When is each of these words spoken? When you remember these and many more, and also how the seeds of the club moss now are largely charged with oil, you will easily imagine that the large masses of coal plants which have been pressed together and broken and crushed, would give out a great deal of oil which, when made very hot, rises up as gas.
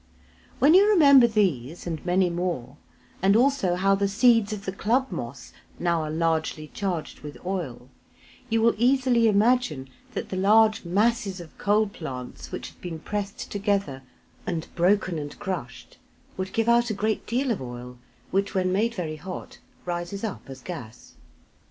When 0.57 0.73
you 0.73 0.89
remember 0.89 1.27
these 1.27 1.85
and 1.85 2.03
many 2.03 2.31
more, 2.31 2.75
and 3.21 3.35
also 3.35 3.75
how 3.75 3.93
the 3.93 4.07
seeds 4.07 4.51
of 4.51 4.65
the 4.65 4.71
club 4.71 5.11
moss 5.11 5.53
now 5.77 6.01
are 6.01 6.09
largely 6.09 6.69
charged 6.73 7.19
with 7.19 7.37
oil, 7.45 7.87
you 8.49 8.63
will 8.63 8.73
easily 8.79 9.27
imagine 9.27 9.91
that 10.15 10.29
the 10.29 10.37
large 10.37 10.85
masses 10.85 11.39
of 11.39 11.55
coal 11.59 11.85
plants 11.87 12.51
which 12.51 12.69
have 12.69 12.81
been 12.81 12.97
pressed 12.97 13.51
together 13.51 14.01
and 14.47 14.69
broken 14.73 15.19
and 15.19 15.37
crushed, 15.37 15.99
would 16.35 16.51
give 16.51 16.67
out 16.67 16.89
a 16.89 16.95
great 16.95 17.27
deal 17.27 17.51
of 17.51 17.61
oil 17.61 17.99
which, 18.31 18.55
when 18.55 18.71
made 18.73 18.95
very 18.95 19.17
hot, 19.17 19.59
rises 19.85 20.23
up 20.23 20.41
as 20.49 20.61
gas. 20.63 21.13